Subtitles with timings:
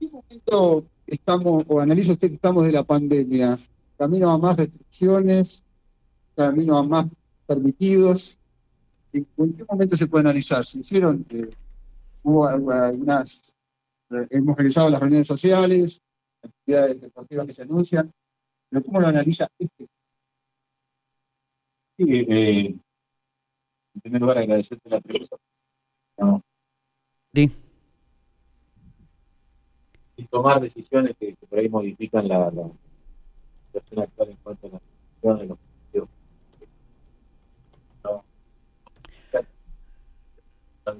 [0.00, 3.56] ¿En qué momento estamos, o analiza usted que estamos de la pandemia?
[3.96, 5.64] ¿Camino a más restricciones?
[6.34, 7.06] ¿Camino a más
[7.46, 8.38] permitidos?
[9.12, 10.64] ¿En, qué momento se puede analizar?
[10.64, 11.24] ¿Se hicieron?
[11.30, 11.50] Eh,
[12.22, 13.56] hubo algunas,
[14.10, 16.00] eh, hemos realizado las reuniones sociales,
[16.42, 18.12] actividades deportivas que se anuncian,
[18.68, 19.86] pero ¿cómo lo analiza este?
[21.96, 22.66] Sí, eh,
[23.94, 25.36] en primer lugar agradecerte la pregunta.
[27.32, 27.63] Sí.
[30.34, 32.68] Tomar decisiones que, por ahí modifican la, la
[33.66, 35.58] situación actual en cuanto a la situación de los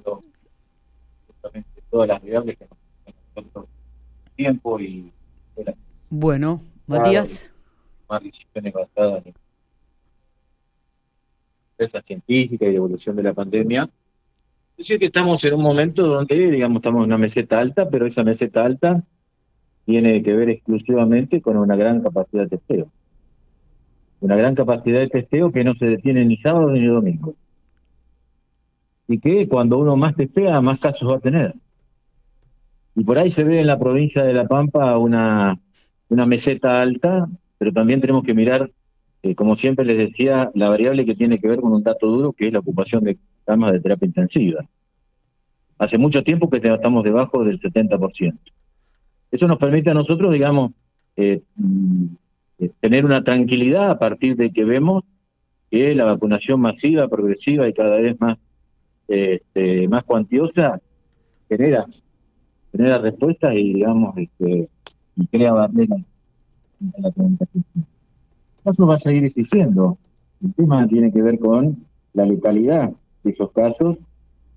[0.05, 0.21] no.
[1.27, 2.65] justamente todas las variables que
[3.35, 3.65] nos
[4.37, 5.11] tiempo y
[6.09, 7.51] bueno, Matías.
[8.07, 9.33] Más decisiones basadas en
[11.71, 13.83] empresas científicas y de evolución de la pandemia.
[13.83, 18.05] Es decir, que estamos en un momento donde, digamos, estamos en una meseta alta, pero
[18.05, 19.03] esa meseta alta
[19.85, 22.87] tiene que ver exclusivamente con una gran capacidad de testeo.
[24.19, 27.35] Una gran capacidad de testeo que no se detiene ni sábado ni domingo.
[29.07, 31.53] Y que cuando uno más testea, más casos va a tener.
[32.95, 35.59] Y por ahí se ve en la provincia de La Pampa una
[36.09, 38.71] una meseta alta, pero también tenemos que mirar,
[39.23, 42.33] eh, como siempre les decía, la variable que tiene que ver con un dato duro,
[42.33, 44.65] que es la ocupación de camas de terapia intensiva.
[45.77, 48.37] Hace mucho tiempo que estamos debajo del 70%.
[49.31, 50.71] Eso nos permite a nosotros, digamos,
[51.15, 52.05] eh, mm,
[52.59, 55.03] eh, tener una tranquilidad a partir de que vemos
[55.69, 58.37] que la vacunación masiva, progresiva y cada vez más,
[59.07, 60.79] este, más cuantiosa
[61.49, 61.85] genera,
[62.71, 64.69] genera respuestas y, digamos, este,
[65.15, 66.01] y crea barreras
[66.81, 67.65] en la comunicación.
[68.65, 69.97] Eso va a seguir existiendo.
[70.43, 72.91] El tema tiene que ver con la localidad
[73.23, 73.97] de esos casos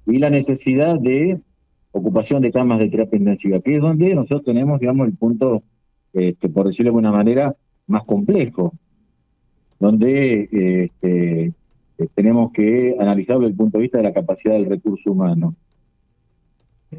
[0.07, 1.41] y la necesidad de
[1.93, 5.63] ocupación de camas de terapia intensiva, que es donde nosotros tenemos, digamos, el punto,
[6.13, 8.75] este, por decirlo de alguna manera, más complejo,
[9.81, 10.49] donde
[10.85, 11.53] este,
[12.15, 15.55] tenemos que analizarlo desde el punto de vista de la capacidad del recurso humano,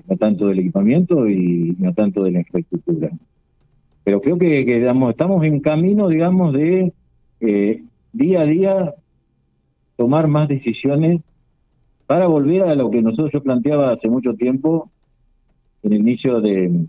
[0.07, 3.09] no tanto del equipamiento y no tanto de la infraestructura.
[4.03, 6.93] Pero creo que, estamos en camino, digamos, de
[7.41, 8.95] eh, día a día
[9.97, 11.21] tomar más decisiones
[12.09, 14.89] para volver a lo que nosotros yo planteaba hace mucho tiempo
[15.83, 16.87] en el inicio de,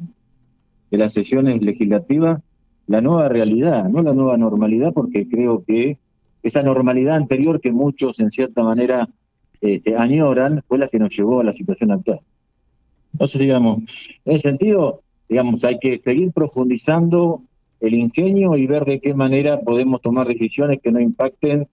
[0.92, 2.40] las sesiones legislativas,
[2.86, 5.98] la nueva realidad, no la nueva normalidad, porque creo que
[6.42, 9.10] esa normalidad anterior que muchos en cierta manera
[9.60, 12.20] este, añoran fue la que nos llevó a la situación actual.
[13.12, 13.82] Entonces, digamos,
[14.24, 17.42] en ese sentido, digamos, hay que seguir profundizando
[17.80, 21.68] el ingenio y ver de qué manera podemos tomar decisiones que no impacten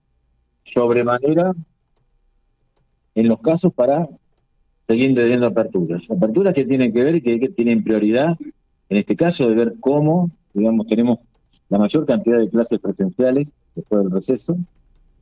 [0.64, 1.54] sobremanera
[3.14, 4.08] en los casos para
[4.86, 6.10] seguir teniendo aperturas.
[6.10, 8.36] Aperturas que tienen que ver y que, tienen prioridad,
[8.88, 11.18] en este caso, de ver cómo, digamos, tenemos
[11.68, 14.56] la mayor cantidad de clases presenciales después del receso.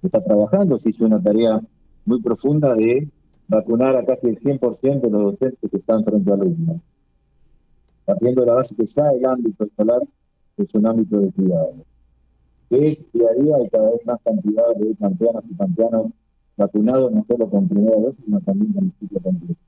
[0.01, 1.61] Se está trabajando, se hizo una tarea
[2.05, 3.09] muy profunda de
[3.49, 6.81] vacunar a casi el 100% de los docentes que están frente a alumnos
[8.07, 10.01] partiendo de la base que está el ámbito escolar
[10.57, 11.75] es un ámbito de cuidado.
[12.71, 16.07] Que día a día hay cada vez más cantidad de campeanas y campeanos
[16.57, 19.61] vacunados, no solo con primera dosis, sino también con el ciclo completo.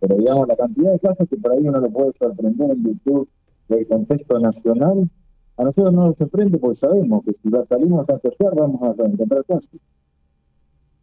[0.00, 3.26] Pero digamos, la cantidad de casos que por ahí uno lo puede sorprender en virtud
[3.68, 5.08] del contexto nacional,
[5.56, 9.44] a nosotros no nos sorprende porque sabemos que si salimos a testear vamos a encontrar
[9.44, 9.80] casos.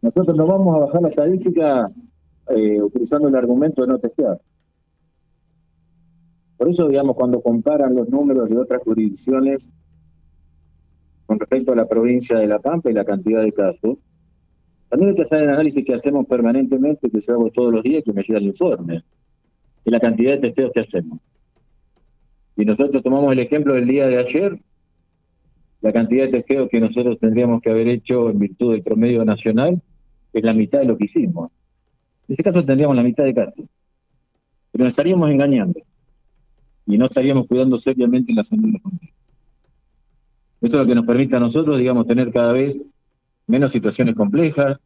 [0.00, 1.86] Nosotros no vamos a bajar la estadística
[2.48, 4.40] eh, utilizando el argumento de no testear.
[6.56, 9.68] Por eso, digamos, cuando comparan los números de otras jurisdicciones
[11.26, 13.98] con respecto a la provincia de La Pampa y la cantidad de casos,
[14.96, 18.22] también hay el análisis que hacemos permanentemente, que yo hago todos los días, que me
[18.22, 19.02] llega el informe,
[19.84, 21.20] y la cantidad de testeos que hacemos.
[22.56, 24.58] Y nosotros tomamos el ejemplo del día de ayer,
[25.82, 29.82] la cantidad de testeos que nosotros tendríamos que haber hecho en virtud del promedio nacional
[30.32, 31.50] es la mitad de lo que hicimos.
[32.28, 33.66] En ese caso tendríamos la mitad de casos.
[34.72, 35.80] Pero nos estaríamos engañando
[36.86, 39.12] y no estaríamos cuidando seriamente la salud de familia.
[40.60, 42.76] Esto es lo que nos permite a nosotros, digamos, tener cada vez
[43.46, 44.78] menos situaciones complejas,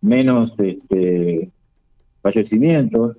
[0.00, 1.50] menos este,
[2.22, 3.16] fallecimientos.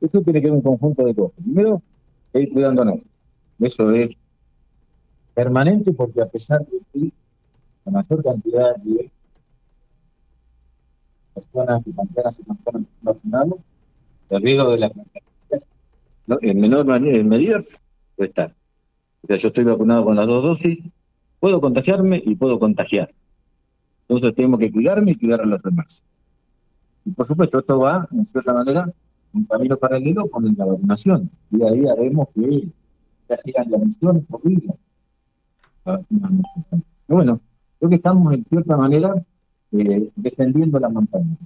[0.00, 1.36] Eso tiene que ver un conjunto de cosas.
[1.42, 1.82] Primero,
[2.34, 3.00] ir cuidándonos.
[3.58, 4.10] Eso es
[5.34, 7.12] permanente porque a pesar de que
[7.84, 9.10] la mayor cantidad de
[11.34, 13.58] personas y canteras y canteras vacunados,
[14.30, 14.92] el riesgo de la
[16.42, 17.62] en menor medida
[18.16, 18.54] puede estar.
[19.22, 20.78] O sea, yo estoy vacunado con las dos dosis,
[21.40, 23.12] puedo contagiarme y puedo contagiar.
[24.08, 26.02] Entonces tenemos que cuidarme y cuidar a los demás.
[27.04, 28.92] Y por supuesto, esto va, en cierta manera,
[29.32, 31.30] un camino paralelo con la vacunación.
[31.50, 32.68] Y ahí haremos que
[33.28, 34.74] ya sigan la misión posible.
[35.84, 36.04] Pero
[37.08, 37.40] bueno,
[37.78, 39.14] creo que estamos en cierta manera
[39.72, 41.36] eh, descendiendo la montaña.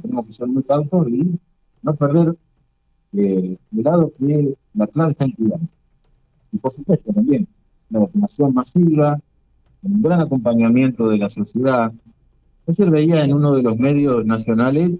[0.00, 1.38] tenemos que ser muy cautos y
[1.82, 2.36] no perder
[3.14, 5.60] eh, de lado que la clave está en cuidar.
[6.52, 7.48] Y por supuesto también
[7.90, 9.18] la vacunación masiva,
[9.82, 11.92] un gran acompañamiento de la sociedad.
[12.66, 14.98] Ayer veía en uno de los medios nacionales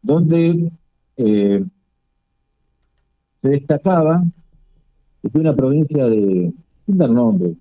[0.00, 0.70] donde
[1.16, 1.64] eh,
[3.42, 4.24] se destacaba
[5.22, 6.52] que una provincia de,
[6.86, 7.54] sin dar nombre,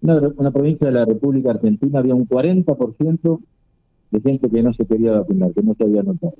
[0.00, 3.40] una, provincia de la República Argentina había un 40%
[4.10, 6.34] de gente que no se quería vacunar, que no se había notado.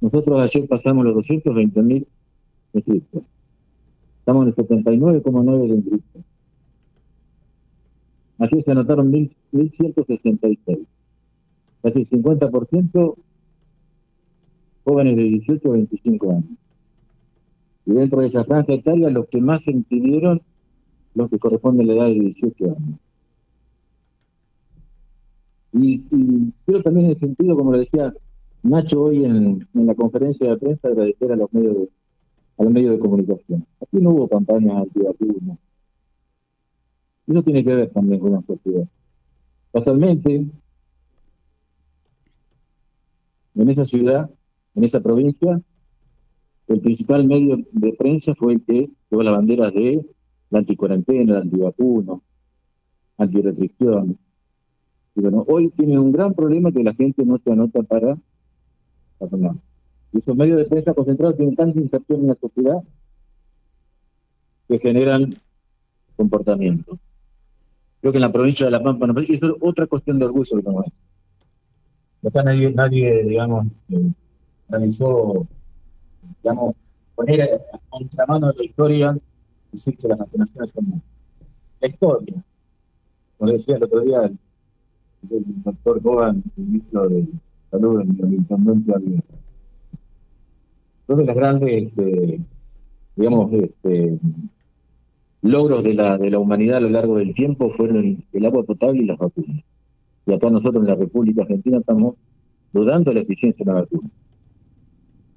[0.00, 2.06] Nosotros ayer pasamos los 220 mil
[2.72, 3.22] inscritos.
[4.18, 6.22] Estamos en el 79,9 de inscritos.
[8.38, 10.86] Ayer se anotaron 1.166.
[11.82, 13.14] Casi el 50%
[14.84, 16.58] jóvenes de 18 a 25 años.
[17.86, 20.42] Y dentro de esa franja etaria, los que más se impidieron,
[21.14, 23.00] los que corresponden a la edad de 18 años.
[25.72, 26.00] Y,
[26.64, 28.12] quiero también en el sentido, como lo decía
[28.62, 31.88] Nacho hoy en, la conferencia de prensa, agradecer a los medios de,
[32.58, 33.66] a los medios de comunicación.
[33.80, 35.58] Aquí no hubo campañas antivacunas.
[37.28, 38.88] Eso tiene que ver también con la sociedad.
[39.72, 40.46] Casualmente,
[43.54, 44.30] en esa ciudad
[44.78, 45.60] en esa provincia,
[46.68, 50.06] el principal medio de prensa fue el que llevó la bandera de
[50.50, 52.22] la anticuarentena, la antivacuno,
[53.16, 54.16] antirestricción.
[55.16, 58.16] Y bueno, hoy tiene un gran problema que la gente no se anota para
[59.18, 59.56] vacunar.
[60.12, 62.78] Y esos medios de prensa concentrados tienen tanta inserción en la sociedad
[64.68, 65.30] que generan
[66.16, 67.00] comportamiento.
[68.00, 70.26] Creo que en la provincia de La Pampa no, y eso es otra cuestión de
[70.26, 70.84] orgullo que tengo.
[72.26, 74.12] Acá nadie, nadie digamos, eh,
[74.68, 75.46] realizó,
[76.42, 76.74] digamos,
[77.14, 79.18] poner a contramano de la historia,
[79.72, 81.02] decir que las vacunaciones son
[81.80, 82.44] la historia.
[83.36, 84.38] Como decía el otro día el,
[85.64, 87.26] doctor Bogan, el ministro de
[87.70, 88.92] Salud en el intendente
[91.16, 92.40] de las grandes, este,
[93.16, 94.18] digamos, este,
[95.42, 99.02] logros de la, de la humanidad a lo largo del tiempo fueron el agua potable
[99.02, 99.64] y las vacunas.
[100.26, 102.16] Y acá nosotros en la República Argentina estamos
[102.72, 104.10] dudando de la eficiencia de la vacuna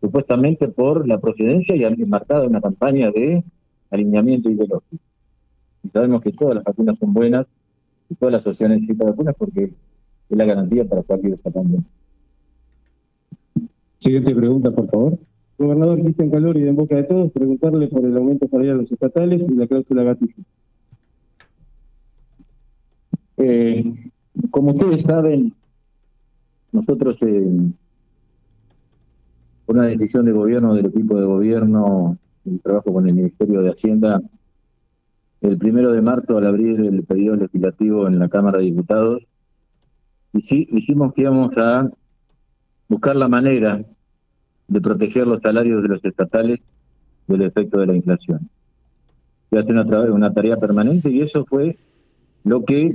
[0.02, 3.44] supuestamente por la procedencia y han marcado una campaña de
[3.92, 5.04] alineamiento ideológico.
[5.84, 7.46] Y sabemos que todas las vacunas son buenas
[8.10, 11.86] y todas las sociedades necesitan vacunas porque es la garantía para de esta pandemia.
[14.00, 15.20] Siguiente pregunta, por favor.
[15.62, 18.84] Gobernador Cristian Calor y de en boca de todos, preguntarle por el aumento salarial de
[18.84, 20.44] los estatales y la cláusula gatillo.
[23.38, 24.12] Eh,
[24.50, 25.54] como ustedes saben,
[26.72, 27.72] nosotros eh,
[29.68, 34.22] una decisión de gobierno del equipo de gobierno, el trabajo con el Ministerio de Hacienda,
[35.42, 39.24] el primero de marzo al abrir el pedido legislativo en la Cámara de Diputados,
[40.34, 41.90] y sí, dijimos que íbamos a
[42.88, 43.84] buscar la manera
[44.72, 46.62] de proteger los salarios de los estatales
[47.28, 48.50] del efecto de la inflación.
[49.50, 51.78] Se hace una, una tarea permanente y eso fue
[52.46, 52.90] lo que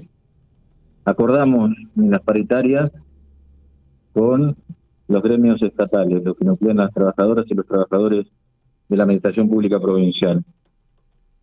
[1.04, 2.90] acordamos en las paritarias
[4.14, 4.56] con
[5.06, 8.26] los gremios estatales, los que nuclean las trabajadoras y los trabajadores
[8.88, 10.42] de la Administración Pública Provincial.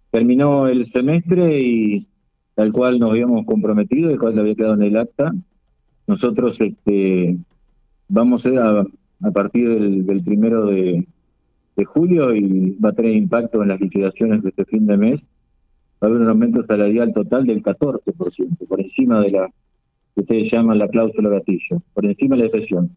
[0.10, 2.08] Terminó el semestre y
[2.56, 5.32] tal cual nos habíamos comprometido, el cual había quedado en el acta,
[6.08, 7.38] nosotros este,
[8.08, 8.84] vamos a,
[9.24, 11.08] a partir del, primero de,
[11.86, 16.02] julio y va a tener impacto en las liquidaciones de este fin de mes, va
[16.02, 19.50] a haber un aumento salarial total del 14%, por encima de la
[20.16, 22.96] que ustedes llaman la cláusula gatillo, por encima de la expresión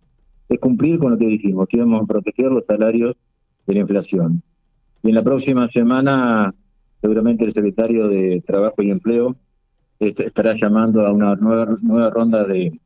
[0.48, 3.16] es cumplir con lo que dijimos, que íbamos proteger los salarios
[3.66, 4.42] de la inflación.
[5.02, 6.54] Y en la próxima semana,
[7.00, 9.36] seguramente el secretario de Trabajo y Empleo
[9.98, 12.78] estará llamando a una nueva, nueva ronda de,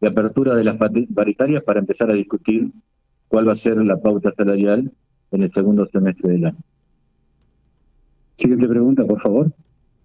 [0.00, 2.70] de apertura de las paritarias para empezar a discutir
[3.28, 4.90] cuál va a ser la pauta salarial
[5.32, 6.58] en el segundo semestre del año.
[8.36, 9.50] Siguiente pregunta, por favor.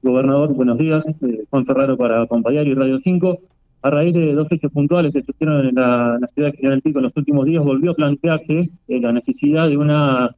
[0.01, 1.05] Gobernador, buenos días.
[1.07, 3.39] Eh, Juan Ferraro para Acompañar y Radio 5
[3.83, 7.17] a raíz de dos hechos puntuales que sucedieron en la, ciudad de General en los
[7.17, 10.35] últimos días, volvió a plantearse eh, la necesidad de una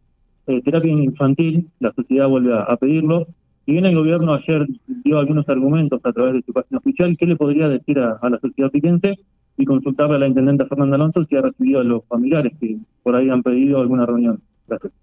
[0.48, 3.28] eh, terapia infantil, la sociedad vuelve a, pedirlo,
[3.66, 4.66] y bien el gobierno ayer
[5.04, 8.40] dio algunos argumentos a través de su página oficial, ¿qué le podría decir a, la
[8.40, 9.20] sociedad piquense?
[9.58, 13.16] Y consultarle a la intendenta Fernanda Alonso si ha recibido a los familiares que por
[13.16, 14.42] ahí han pedido alguna reunión.
[14.68, 14.94] Gracias.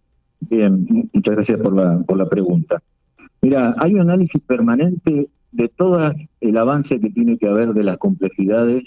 [0.41, 2.83] Bien, muchas gracias por la, por la pregunta.
[3.43, 7.99] Mira, hay un análisis permanente de todo el avance que tiene que haber de las
[7.99, 8.85] complejidades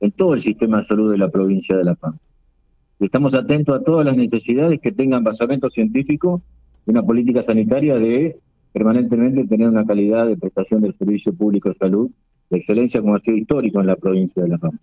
[0.00, 2.14] en todo el sistema de salud de la provincia de La Paz.
[3.00, 6.42] estamos atentos a todas las necesidades que tengan basamento científico
[6.86, 8.36] y una política sanitaria de
[8.72, 12.10] permanentemente tener una calidad de prestación del servicio público de salud
[12.50, 14.78] de excelencia como sido histórico en la provincia de La Pampa.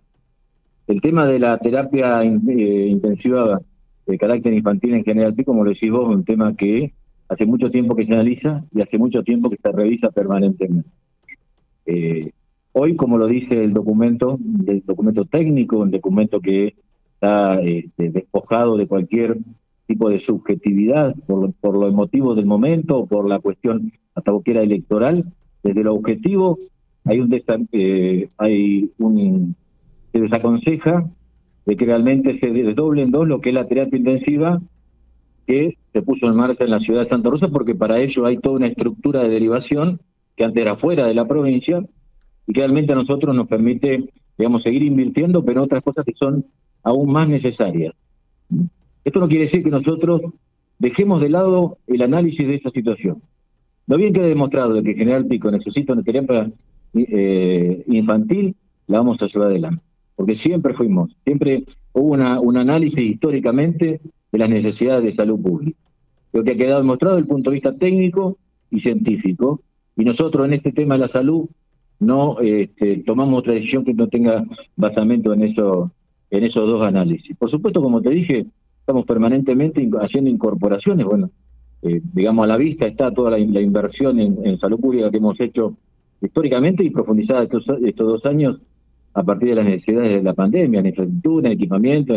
[0.88, 3.62] El tema de la terapia eh, intensiva
[4.05, 6.93] de carácter infantil en general, como lo decís vos, es un tema que
[7.29, 10.89] hace mucho tiempo que se analiza y hace mucho tiempo que se revisa permanentemente.
[11.86, 12.32] Eh,
[12.74, 16.75] hoy, como lo dice el documento, el documento técnico, un documento que
[17.13, 19.38] está este, despojado de cualquier
[19.88, 24.62] tipo de subjetividad por, por los motivos del momento o por la cuestión hasta cualquiera
[24.62, 25.25] electoral,
[25.63, 26.58] desde el objetivo
[27.05, 27.33] hay un,
[27.72, 29.55] eh, hay un
[30.12, 31.10] se desaconseja
[31.65, 34.62] de que realmente se desdoble en dos lo que es la terapia intensiva
[35.48, 38.38] que se puso en marcha en la ciudad de Santa Rosa, porque para ello hay
[38.38, 40.00] toda una estructura de derivación
[40.36, 41.83] que antes era fuera de la provincia
[42.48, 44.05] y que realmente a nosotros nos permite,
[44.38, 46.45] digamos, seguir invirtiendo, pero otras cosas que son
[46.83, 47.93] aún más necesarias.
[49.03, 50.22] Esto no quiere decir que nosotros
[50.79, 53.22] dejemos de lado el análisis de esta situación.
[53.88, 56.45] Lo bien que ha demostrado de que General Pico necesita una terapia
[56.93, 58.55] eh, infantil,
[58.88, 59.81] la vamos a llevar adelante.
[60.15, 64.00] Porque siempre fuimos, siempre hubo una, un análisis históricamente
[64.31, 65.77] de las necesidades de salud pública.
[66.31, 68.38] Lo que ha quedado demostrado desde el punto de vista técnico
[68.69, 69.62] y científico.
[69.95, 71.47] Y nosotros en este tema de la salud
[72.00, 74.43] no este, tomamos otra decisión que no tenga
[74.75, 75.91] basamento en, eso,
[76.29, 77.35] en esos dos análisis.
[77.38, 78.45] Por supuesto, como te dije,
[78.79, 81.05] estamos permanentemente haciendo incorporaciones.
[81.05, 81.29] Bueno,
[81.83, 85.75] eh, digamos, a la vista está toda la, inversión en, salud pública que hemos hecho
[86.24, 88.60] históricamente y profundizada estos, estos dos años
[89.13, 92.15] a partir de las necesidades de la pandemia, en infraestructura, en equipamiento,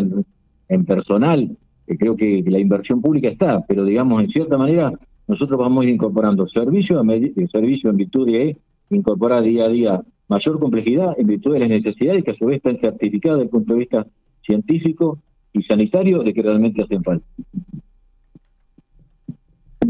[0.69, 1.55] en personal
[1.95, 4.91] creo que, la inversión pública está, pero digamos, en cierta manera,
[5.27, 8.57] nosotros vamos incorporando servicio eh, servicio en virtud de
[8.89, 12.57] incorporar día a día mayor complejidad en virtud de las necesidades que a su vez
[12.57, 14.07] están certificadas desde el punto de vista
[14.41, 15.19] científico
[15.53, 17.25] y sanitario de que realmente hacen falta.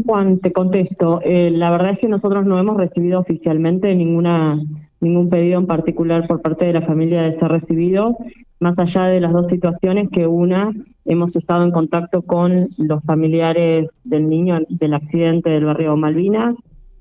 [0.04, 1.20] Juan, te contesto.
[1.22, 4.60] Eh, la verdad es que nosotros no hemos recibido oficialmente ninguna
[5.00, 8.16] ningún pedido en particular por parte de la familia de ser recibido,
[8.58, 10.72] más allá de las dos situaciones que una
[11.04, 16.56] hemos estado en contacto con los familiares del niño del accidente del barrio Malvinas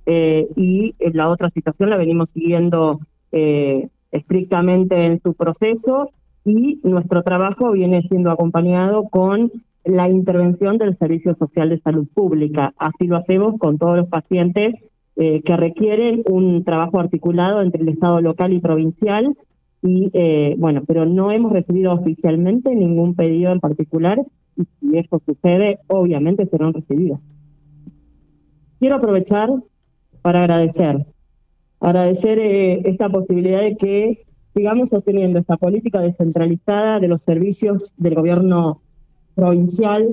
[0.06, 3.00] eh, y la otra situación la venimos siguiendo
[3.32, 6.12] eh, estrictamente en su proceso
[6.46, 9.52] y nuestro trabajo viene siendo acompañado con
[9.88, 12.74] la intervención del Servicio Social de Salud Pública.
[12.78, 14.76] Así lo hacemos con todos los pacientes
[15.16, 19.36] eh, que requieren un trabajo articulado entre el Estado local y provincial.
[19.82, 24.20] Y eh, bueno, pero no hemos recibido oficialmente ningún pedido en particular
[24.56, 27.20] y si eso sucede, obviamente serán recibidos.
[28.80, 29.50] Quiero aprovechar
[30.22, 31.06] para agradecer,
[31.80, 34.26] agradecer eh, esta posibilidad de que
[34.56, 38.82] sigamos sosteniendo esta política descentralizada de los servicios del gobierno
[39.38, 40.10] provincial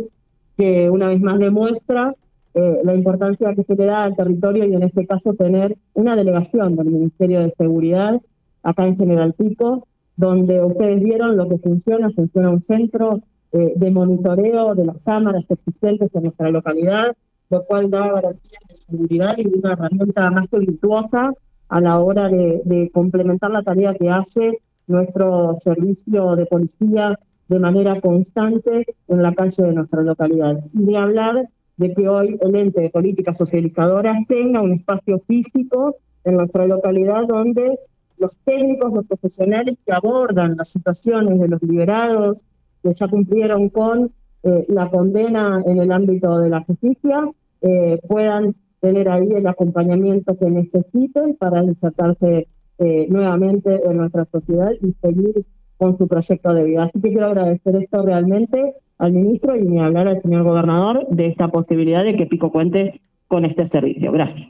[0.56, 2.14] que una vez más demuestra
[2.52, 6.14] eh, la importancia que se le da al territorio y en este caso tener una
[6.14, 8.20] delegación del Ministerio de Seguridad
[8.62, 13.20] acá en General Pico, donde ustedes vieron lo que funciona, funciona un centro
[13.52, 17.16] eh, de monitoreo de las cámaras existentes en nuestra localidad,
[17.48, 21.32] lo cual da garantías de seguridad y una herramienta más que virtuosa
[21.68, 27.58] a la hora de, de complementar la tarea que hace nuestro servicio de policía de
[27.58, 30.60] manera constante en la calle de nuestra localidad.
[30.72, 36.36] De hablar de que hoy el ente de políticas socializadoras tenga un espacio físico en
[36.36, 37.78] nuestra localidad donde
[38.18, 42.44] los técnicos, los profesionales que abordan las situaciones de los liberados
[42.82, 47.28] que ya cumplieron con eh, la condena en el ámbito de la justicia,
[47.62, 52.46] eh, puedan tener ahí el acompañamiento que necesiten para insertarse
[52.78, 55.44] eh, nuevamente en nuestra sociedad y seguir
[55.84, 56.84] con su proyecto de vida.
[56.84, 61.26] Así que quiero agradecer esto realmente al ministro y ni hablar al señor gobernador de
[61.26, 64.12] esta posibilidad de que Pico cuente con este servicio.
[64.12, 64.48] Gracias.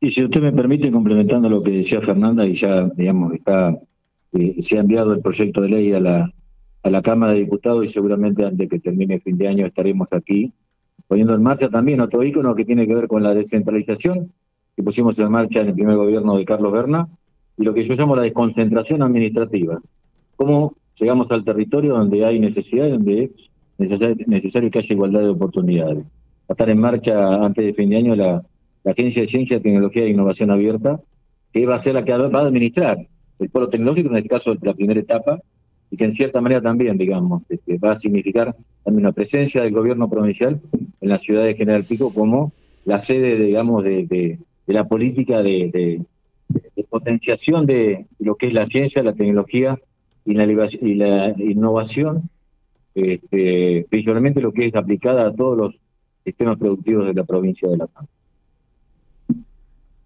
[0.00, 3.74] Y si usted me permite, complementando lo que decía Fernanda, y ya, digamos, está
[4.32, 6.30] eh, se ha enviado el proyecto de ley a la,
[6.82, 10.12] a la Cámara de Diputados y seguramente antes que termine el fin de año estaremos
[10.12, 10.52] aquí
[11.08, 14.32] poniendo en marcha también otro ícono que tiene que ver con la descentralización
[14.74, 17.08] que pusimos en marcha en el primer gobierno de Carlos Berna
[17.56, 19.80] y lo que yo llamo la desconcentración administrativa.
[20.36, 23.30] Cómo llegamos al territorio donde hay necesidad, donde
[23.78, 25.98] es necesario, que haya igualdad de oportunidades.
[25.98, 28.42] Va a estar en marcha antes de fin de año la,
[28.84, 31.00] Agencia de Ciencia, Tecnología e Innovación Abierta,
[31.52, 32.98] que va a ser la que va a administrar
[33.40, 35.40] el polo tecnológico, en este caso la primera etapa,
[35.90, 39.72] y que en cierta manera también, digamos, este, va a significar también una presencia del
[39.72, 40.60] gobierno provincial
[41.00, 42.52] en la ciudad de General Pico como
[42.84, 46.00] la sede, digamos, de, la política de,
[46.88, 49.78] potenciación de lo que es la ciencia, la tecnología
[50.26, 52.28] y la, y la innovación
[52.96, 55.74] este, principalmente lo que es aplicada a todos los
[56.24, 58.10] sistemas productivos de la provincia de La Pampa.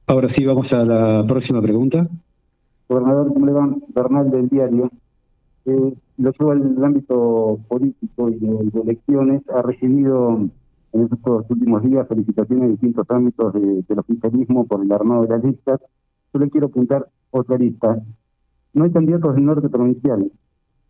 [0.08, 2.08] Ahora sí, vamos a la próxima pregunta.
[2.88, 3.76] Gobernador, ¿cómo le va?
[3.94, 4.90] Bernal del diario.
[5.66, 9.48] Eh, lo llevo al ámbito político y de, elecciones.
[9.50, 10.48] Ha recibido
[10.92, 15.28] en estos últimos días felicitaciones de distintos ámbitos de, del oficialismo por el armado de
[15.28, 15.80] las listas.
[16.34, 18.02] Yo le quiero apuntar otra lista.
[18.72, 20.30] No hay candidatos del norte provincial.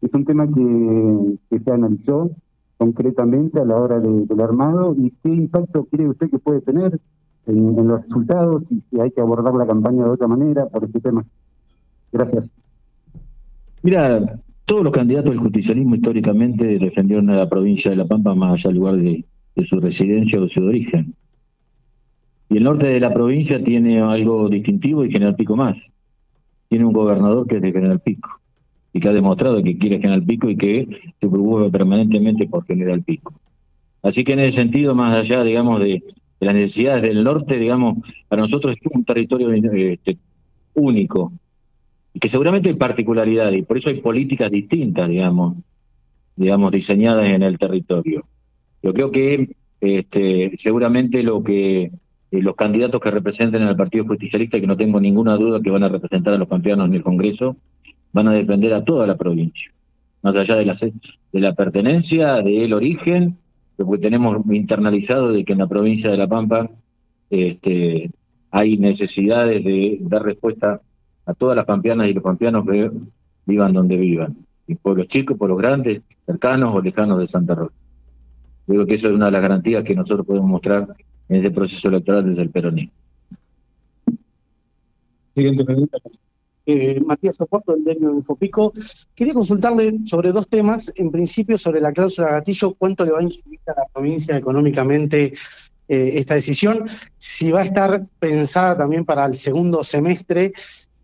[0.03, 2.31] Es un tema que, se analizó
[2.79, 6.99] concretamente a la hora del armado y qué impacto cree usted que puede tener
[7.47, 11.01] en, los resultados y si hay que abordar la campaña de otra manera por este
[11.01, 11.25] tema.
[12.13, 12.51] Gracias.
[13.83, 18.53] Mira, todos los candidatos del justicialismo históricamente defendieron a la provincia de La Pampa más
[18.53, 19.25] allá del lugar de,
[19.67, 21.15] su residencia o su origen.
[22.49, 25.77] Y el norte de la provincia tiene algo distintivo y General más.
[26.71, 28.31] Tiene un gobernador que es de General Pico
[28.93, 30.89] y que ha demostrado que quiere General Pico y que
[31.21, 33.35] se preocupa permanentemente por General Pico.
[34.03, 36.03] Así que en ese sentido, más allá, digamos, de,
[36.41, 37.99] las necesidades del norte, digamos,
[38.29, 40.17] para nosotros es un territorio este,
[40.75, 41.33] único
[42.15, 45.57] y que seguramente hay particularidades y por eso hay políticas distintas, digamos,
[46.37, 48.25] digamos, diseñadas en el territorio.
[48.83, 51.91] Yo creo que este, seguramente lo que
[52.31, 55.89] los candidatos que representen al Partido Justicialista, que no tengo ninguna duda que van a
[55.89, 57.57] representar a los campeones en el Congreso,
[58.13, 59.73] van a defender a toda la provincia,
[60.23, 63.37] más allá de la, de la pertenencia, del origen,
[63.77, 66.71] porque tenemos internalizado de que en la provincia de La Pampa
[67.31, 68.11] este,
[68.51, 70.81] hay necesidades de dar respuesta
[71.27, 72.91] a todas las pampeanas y los pampeanos que
[73.47, 77.55] vivan donde vivan, y por los chicos, por los grandes, cercanos o lejanos de Santa
[77.55, 77.75] Rosa.
[78.67, 80.87] Digo que eso es una de las garantías que nosotros podemos mostrar
[81.31, 82.93] en este proceso electoral desde el peronismo.
[85.35, 85.99] Siguiente pregunta.
[86.67, 88.73] Eh, Matías Oporto, del diario Infopico.
[89.15, 90.93] Quería consultarle sobre dos temas.
[90.97, 95.33] En principio, sobre la cláusula gatillo, ¿cuánto le va a incidir a la provincia económicamente
[95.89, 96.85] eh, esta decisión?
[97.17, 100.53] Si va a estar pensada también para el segundo semestre.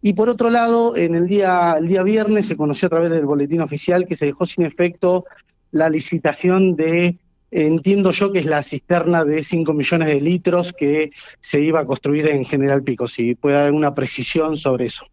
[0.02, 3.24] Y por otro lado, en el día, el día viernes se conoció a través del
[3.24, 5.24] boletín oficial que se dejó sin efecto
[5.70, 7.16] la licitación de
[7.50, 11.86] entiendo yo que es la cisterna de 5 millones de litros que se iba a
[11.86, 13.06] construir en General Pico.
[13.06, 15.04] Si puede dar alguna precisión sobre eso.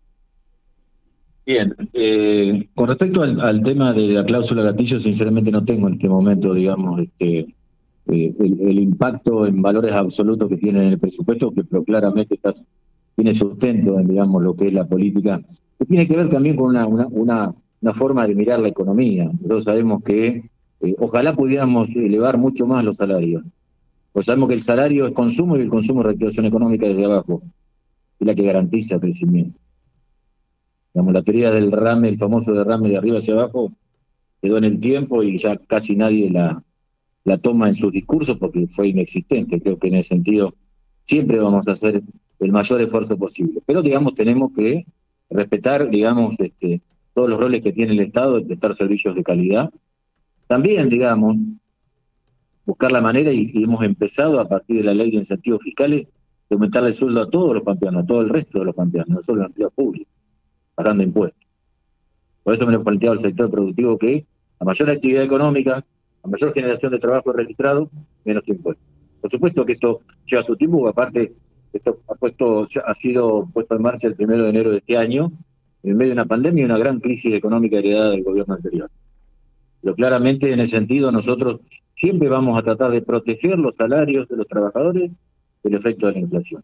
[1.46, 6.08] Bien, eh, con respecto al, tema de la cláusula gatillo, sinceramente no tengo en este
[6.08, 7.40] momento, digamos, este,
[8.08, 12.54] eh, el, impacto en valores absolutos que tiene en el presupuesto, que pero claramente está,
[13.16, 15.42] tiene sustento en, digamos, lo que es la política,
[15.78, 19.26] que tiene que ver también con una, una, una, forma de mirar la economía.
[19.26, 20.50] Nosotros sabemos que
[20.84, 23.44] eh, ojalá pudiéramos elevar mucho más los salarios.
[24.12, 27.42] Pues sabemos que el salario es consumo y el consumo es reactivación económica desde abajo,
[28.20, 29.60] es la que garantiza crecimiento.
[30.94, 33.72] Digamos, la teoría del rame, el famoso derrame de arriba hacia abajo,
[34.42, 36.62] quedó en el tiempo y ya casi nadie la,
[37.24, 39.60] la toma en sus discursos porque fue inexistente.
[39.60, 40.54] Creo que en ese sentido
[41.06, 42.04] siempre vamos a hacer
[42.40, 43.62] el mayor esfuerzo posible.
[43.66, 44.86] Pero, digamos, tenemos que
[45.30, 46.82] respetar, digamos, este,
[47.14, 49.72] todos los roles que tiene el Estado de prestar servicios de calidad.
[50.48, 51.38] También, digamos,
[52.66, 56.08] buscar la manera, y, hemos empezado a partir de la ley de incentivos fiscales,
[56.50, 59.10] de aumentarle el sueldo a todos los pampeanos, a todo el resto de los pampeanos,
[59.10, 60.14] no solo los empleados públicos
[60.76, 61.44] pagando impuestos.
[62.44, 64.26] Por eso me lo he planteado el sector productivo que
[64.60, 65.86] a mayor actividad económica,
[66.24, 67.90] a mayor generación de trabajo registrado,
[68.26, 68.86] menos impuestos.
[69.22, 71.34] Por supuesto que esto lleva su tiempo, aparte
[71.72, 75.32] esto ha puesto ha sido puesto en marcha el primero de enero de este año,
[75.84, 78.90] en medio de una pandemia y una gran crisis económica heredada del gobierno anterior.
[79.84, 81.60] Pero claramente en ese sentido nosotros
[81.96, 85.12] siempre vamos a tratar de proteger los salarios de los trabajadores
[85.62, 86.64] del efecto de la inflación.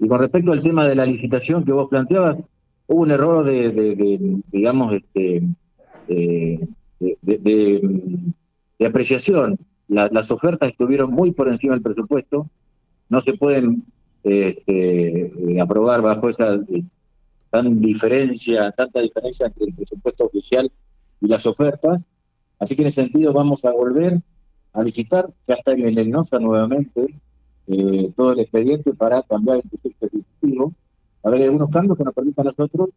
[0.00, 2.38] Y con respecto al tema de la licitación que vos planteabas,
[2.88, 5.42] hubo un error de, digamos, este,
[6.08, 6.68] de,
[8.84, 9.56] apreciación.
[9.88, 12.48] las ofertas estuvieron muy por encima del presupuesto,
[13.08, 13.84] no se pueden
[14.24, 16.82] este, eh, aprobar bajo esa eh,
[17.50, 20.70] tan diferencia, tanta diferencia entre el presupuesto oficial
[21.20, 22.04] y las ofertas.
[22.58, 24.20] Así que en ese sentido vamos a volver
[24.72, 27.20] a visitar, ya está en el NOSA nuevamente,
[27.66, 30.74] eh, todo el expediente para cambiar el presupuesto ejecutivo
[31.22, 32.90] haber algunos cambios que nos permitan a nosotros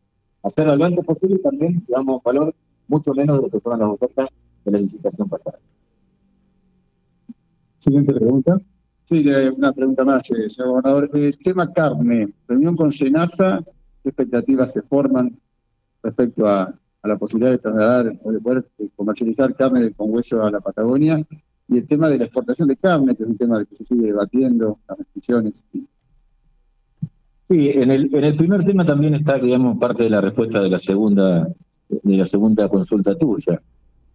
[0.43, 2.53] hacer lo antes posible y también damos valor
[2.87, 4.29] mucho menos de lo que fueron las ofertas
[4.65, 5.59] de la licitación pasada.
[7.77, 8.59] Siguiente pregunta.
[9.05, 9.25] Sí,
[9.57, 11.09] una pregunta más, eh, señor gobernador.
[11.13, 13.61] El tema carne, reunión con Senasa,
[14.01, 15.37] ¿qué expectativas se forman
[16.01, 16.73] respecto a,
[17.07, 21.25] la posibilidad de trasladar de poder eh, comercializar carne con hueso a la Patagonia?
[21.67, 24.07] Y el tema de la exportación de carne, que es un tema que se sigue
[24.07, 25.65] debatiendo, las restricciones.
[27.49, 30.69] Sí, en el, en el primer tema también está, digamos, parte de la respuesta de
[30.69, 31.47] la segunda,
[31.89, 33.61] de la segunda consulta tuya.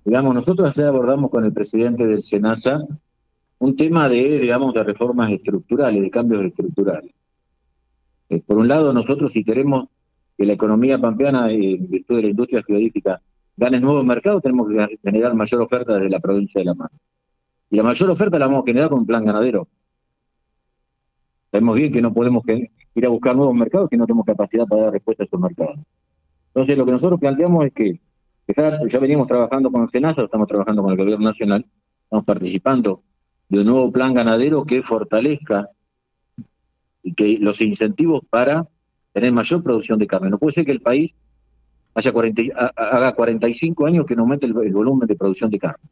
[0.04, 2.86] Digamos, nosotros ayer abordamos con el presidente del SENASA
[3.58, 7.12] un tema de, digamos, de reformas estructurales, de cambios estructurales.
[8.30, 9.88] Eh, por un lado, nosotros si queremos
[10.38, 13.20] que la economía pampeana, en virtud de la industria geológica,
[13.56, 16.96] gane nuevos mercados, tenemos que generar mayor oferta desde la provincia de La Pampa.
[17.70, 19.66] Y la mayor oferta la vamos a generar con un plan ganadero.
[21.50, 24.82] Sabemos bien que no podemos ir a buscar nuevos mercados que no tenemos capacidad para
[24.82, 25.80] dar respuesta a esos mercados.
[26.54, 28.00] Entonces, lo que nosotros planteamos es que
[28.88, 31.66] ya, venimos trabajando con SENASA, estamos trabajando con el Gobierno Nacional,
[32.04, 33.02] estamos participando
[33.48, 35.68] de un nuevo plan ganadero que fortalezca
[37.02, 38.68] y que los incentivos para
[39.12, 40.30] tener mayor producción de carne.
[40.30, 41.12] No puede ser que el país
[41.94, 42.42] haya 40,
[42.76, 45.84] haga 45 años que no aumente el, volumen de producción de carne.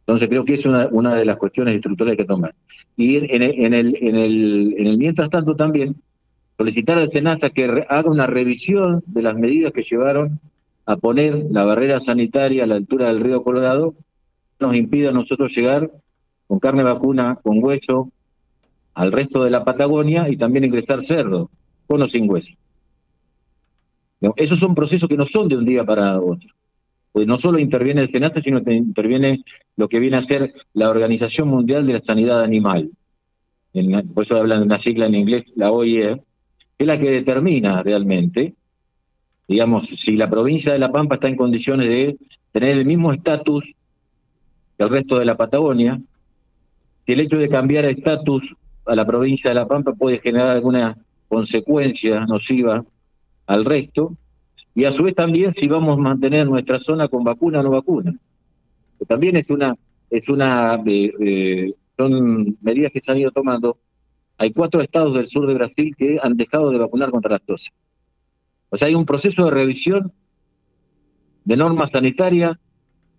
[0.00, 2.54] Entonces creo que es una, de las cuestiones estructurales que tomar.
[2.96, 5.96] Y en, en, el, en, el, en el mientras tanto también
[6.56, 10.40] solicitar al SENASA que haga una revisión de las medidas que llevaron
[10.86, 13.94] a poner la barrera sanitaria a la altura del río Colorado,
[14.60, 15.90] nos impide a nosotros llegar
[16.46, 18.10] con carne vacuna, con hueso,
[18.94, 21.50] al resto de la Patagonia y también ingresar cerdo,
[21.86, 22.50] con o sin hueso.
[24.36, 26.48] Esos son procesos que no son de un día para otro.
[27.12, 29.44] Pues no solo interviene el SENASA, sino que interviene
[29.76, 32.90] lo que viene a ser la Organización Mundial de la Sanidad Animal.
[34.14, 36.22] por eso hablan de una sigla en inglés, la OIE,
[36.78, 38.54] es la que determina realmente
[39.46, 42.16] digamos, si la provincia de La Pampa está en condiciones de
[42.52, 43.64] tener el mismo estatus
[44.76, 46.00] que el resto de la Patagonia,
[47.06, 48.42] si el hecho de cambiar estatus
[48.86, 50.96] a la provincia de La Pampa puede generar alguna
[51.28, 52.84] consecuencia nociva
[53.46, 54.16] al resto,
[54.74, 57.70] y a su vez también si vamos a mantener nuestra zona con vacuna o no
[57.70, 58.14] vacuna.
[59.06, 59.76] También es una,
[60.10, 63.78] es una, eh, eh, son medidas que se han ido tomando.
[64.38, 67.70] Hay cuatro estados del sur de Brasil que han dejado de vacunar contra las tos.
[68.70, 70.12] O sea, hay un proceso de revisión
[71.44, 72.56] de normas sanitarias,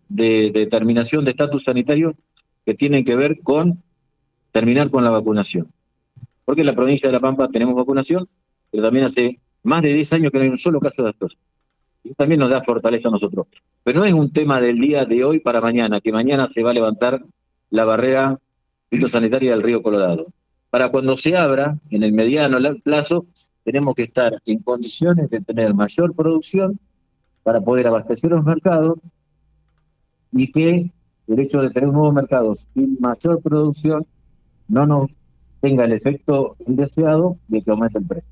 [0.10, 2.15] de, determinación de estatus sanitario
[2.65, 3.84] que tienen que ver con
[4.56, 5.68] terminar con la vacunación.
[6.46, 8.26] Porque en la provincia de La Pampa tenemos vacunación,
[8.72, 11.38] pero también hace más de 10 años que no hay un solo caso de estos.
[12.06, 13.48] Y también nos da fortaleza a nosotros.
[13.84, 16.72] Pero no es un tema del día de hoy para mañana, que mañana se va
[16.72, 17.22] a levantar
[17.70, 18.39] la barrera
[18.89, 20.28] fitosanitaria del río Colorado.
[20.70, 23.26] Para cuando se abra, en el mediano plazo,
[23.65, 26.80] tenemos que estar en condiciones de tener mayor producción
[27.44, 29.00] para poder abastecer los mercados
[30.32, 30.91] y que
[31.28, 34.06] el hecho de tener un nuevo mercado sin mayor producción
[34.67, 35.12] no nos
[35.62, 38.30] tenga el efecto indeseado de que aumente el precio.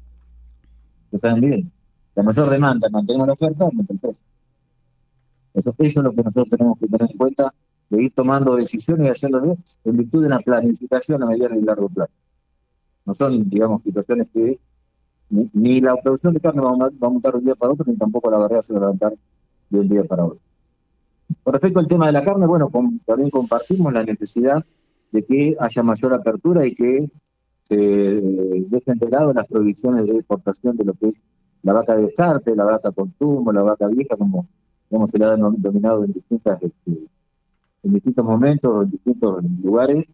[1.11, 1.71] ¿Lo saben bien?
[2.15, 4.23] La mayor demanda, mantenemos la oferta, aumenta el precio.
[5.53, 7.53] Eso, eso es lo que nosotros tenemos que tener en cuenta,
[7.89, 11.89] de ir tomando decisiones y haciéndolo en virtud de una planificación a mediano y largo
[11.89, 12.11] plazo.
[13.05, 14.59] No son, digamos, situaciones que
[15.29, 18.29] ni, la producción de carne va a, aumentar de un día para otro, ni tampoco
[18.31, 19.13] la barrera se va a levantar
[19.69, 20.39] de un día para otro.
[21.43, 22.69] Con respecto al tema de la carne, bueno,
[23.05, 24.63] también compartimos la necesidad
[25.13, 27.09] de que haya mayor apertura y que
[27.61, 31.21] se dejen de lado las prohibiciones de exportación de lo que es
[31.61, 34.47] la vaca de descarte, la vaca consumo, la vaca vieja, como,
[35.07, 37.07] se le ha denominado en distintas este,
[37.83, 40.05] en distintos momentos, en distintos lugares,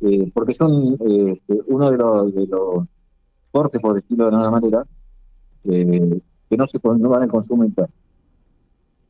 [0.00, 2.86] eh, porque son eh, uno de los, de los
[3.50, 4.86] cortes, por decirlo de alguna manera,
[5.64, 7.92] eh, que no se no van al consumo interno.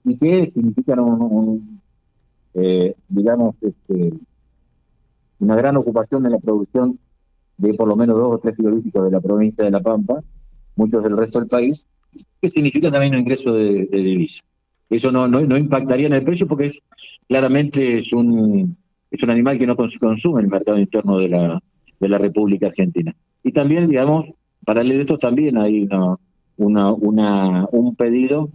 [0.05, 1.81] Y que significan un,
[2.55, 4.13] eh, digamos, este,
[5.41, 6.99] una gran ocupación en la producción
[7.57, 10.23] de por lo menos dos o tres frigoríficos de la provincia de La Pampa,
[10.77, 11.87] muchos del resto del país,
[12.41, 14.45] que significa también un ingreso de, de divisas.
[14.91, 16.83] Eso no, no, impactaría en el precio porque es
[17.29, 18.77] claramente es un
[19.11, 21.63] es un animal que no consume el mercado interno de la,
[21.99, 23.15] de la República Argentina.
[23.43, 24.27] Y también, digamos,
[24.65, 25.89] paralelo a esto también hay
[26.59, 28.51] una, una, un pedido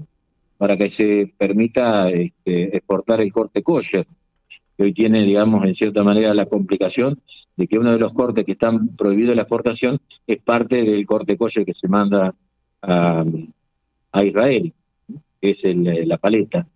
[0.58, 4.06] para que se permita este, exportar el corte kosher,
[4.78, 7.20] que hoy tiene, digamos, en cierta manera la complicación
[7.56, 11.06] de que uno de los cortes que están prohibidos de la exportación es parte del
[11.06, 12.34] corte kosher que se manda
[12.82, 13.26] a,
[14.12, 14.74] a Israel,
[15.42, 16.68] que es el, la paleta,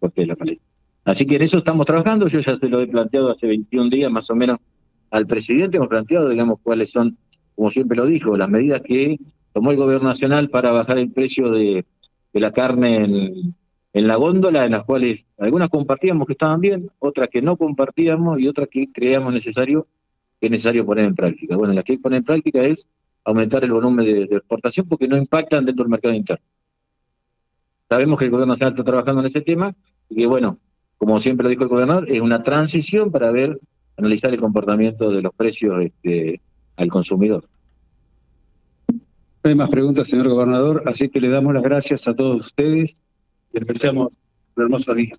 [0.00, 0.62] corte de la paleta.
[1.04, 4.10] Así que en eso estamos trabajando, yo ya se lo he planteado hace 21 días
[4.10, 4.58] más o menos
[5.10, 7.16] al presidente, hemos planteado, digamos, cuáles son
[7.56, 9.18] como siempre lo dijo, las medidas que
[9.52, 11.84] tomó el gobierno nacional para bajar el precio de,
[12.34, 13.54] la carne en,
[13.96, 18.38] en, la góndola, en las cuales algunas compartíamos que estaban bien, otras que no compartíamos
[18.38, 19.86] y otras que creíamos necesario
[20.38, 21.56] que es necesario poner en práctica.
[21.56, 22.86] Bueno, las que hay que poner en práctica es
[23.24, 26.44] aumentar el volumen de, exportación porque no impactan dentro del mercado interno.
[27.88, 29.74] Sabemos que el gobierno nacional está trabajando en ese tema
[30.10, 30.58] y que, bueno,
[30.98, 33.58] como siempre lo dijo el gobernador, es una transición para ver,
[33.96, 36.42] analizar el comportamiento de los precios este,
[36.76, 37.48] al consumidor.
[38.90, 43.00] No hay más preguntas, señor gobernador, así que le damos las gracias a todos ustedes
[43.52, 44.12] y deseamos
[44.56, 45.16] Un hermoso día.